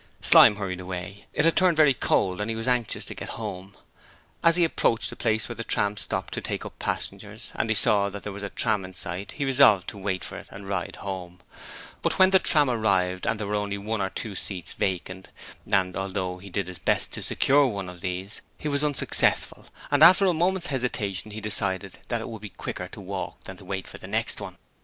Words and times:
Slyme 0.19 0.55
hurried 0.55 0.79
away; 0.79 1.27
it 1.31 1.45
had 1.45 1.55
turned 1.55 1.77
very 1.77 1.93
cold, 1.93 2.41
and 2.41 2.49
he 2.49 2.55
was 2.55 2.67
anxious 2.67 3.05
to 3.05 3.13
get 3.13 3.29
home. 3.37 3.77
As 4.43 4.55
he 4.55 4.63
approached 4.63 5.11
the 5.11 5.15
place 5.15 5.47
where 5.47 5.55
the 5.55 5.63
trams 5.63 6.01
stopped 6.01 6.33
to 6.33 6.41
take 6.41 6.65
up 6.65 6.79
passengers 6.79 7.51
and 7.53 7.77
saw 7.77 8.09
that 8.09 8.23
there 8.23 8.33
was 8.33 8.41
a 8.41 8.49
tram 8.49 8.83
in 8.83 8.95
sight 8.95 9.33
he 9.33 9.45
resolved 9.45 9.87
to 9.89 9.99
wait 9.99 10.23
for 10.23 10.37
it 10.37 10.47
and 10.49 10.67
ride 10.67 10.95
home: 11.01 11.39
but 12.01 12.17
when 12.17 12.31
the 12.31 12.39
tram 12.39 12.67
arrived 12.67 13.27
and 13.27 13.39
there 13.39 13.45
were 13.45 13.53
only 13.53 13.77
one 13.77 14.01
or 14.01 14.09
two 14.09 14.33
seats 14.33 14.73
vacant, 14.73 15.27
and 15.71 15.95
although 15.95 16.39
he 16.39 16.49
did 16.49 16.65
his 16.65 16.79
best 16.79 17.13
to 17.13 17.21
secure 17.21 17.67
one 17.67 17.87
of 17.87 18.01
these 18.01 18.41
he 18.57 18.67
was 18.67 18.83
unsuccessful, 18.83 19.67
and 19.91 20.01
after 20.01 20.25
a 20.25 20.33
moment's 20.33 20.69
hesitation 20.73 21.29
he 21.29 21.39
decided 21.41 21.99
that 22.07 22.21
it 22.21 22.27
would 22.27 22.41
be 22.41 22.49
quicker 22.49 22.87
to 22.87 22.99
walk 22.99 23.43
than 23.43 23.55
to 23.55 23.65
wait 23.65 23.87
for 23.87 23.99
the 23.99 24.07
next 24.07 24.41
one. 24.41 24.57